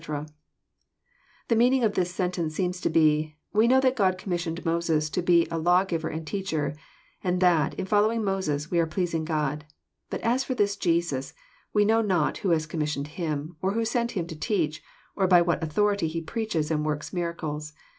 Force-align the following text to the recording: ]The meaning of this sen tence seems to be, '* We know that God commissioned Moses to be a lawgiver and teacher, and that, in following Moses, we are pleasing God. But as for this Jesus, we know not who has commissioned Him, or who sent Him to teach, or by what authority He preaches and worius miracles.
]The 1.47 1.55
meaning 1.55 1.83
of 1.83 1.93
this 1.93 2.11
sen 2.11 2.31
tence 2.31 2.53
seems 2.53 2.81
to 2.81 2.89
be, 2.89 3.35
'* 3.45 3.53
We 3.53 3.67
know 3.67 3.79
that 3.81 3.95
God 3.95 4.17
commissioned 4.17 4.65
Moses 4.65 5.11
to 5.11 5.21
be 5.21 5.47
a 5.51 5.59
lawgiver 5.59 6.07
and 6.09 6.25
teacher, 6.25 6.75
and 7.23 7.39
that, 7.39 7.75
in 7.75 7.85
following 7.85 8.23
Moses, 8.23 8.71
we 8.71 8.79
are 8.79 8.87
pleasing 8.87 9.25
God. 9.25 9.63
But 10.09 10.21
as 10.21 10.43
for 10.43 10.55
this 10.55 10.75
Jesus, 10.75 11.35
we 11.71 11.85
know 11.85 12.01
not 12.01 12.39
who 12.39 12.49
has 12.49 12.65
commissioned 12.65 13.09
Him, 13.09 13.57
or 13.61 13.73
who 13.73 13.85
sent 13.85 14.13
Him 14.13 14.25
to 14.25 14.35
teach, 14.35 14.81
or 15.15 15.27
by 15.27 15.43
what 15.43 15.61
authority 15.61 16.07
He 16.07 16.19
preaches 16.19 16.71
and 16.71 16.83
worius 16.83 17.13
miracles. 17.13 17.73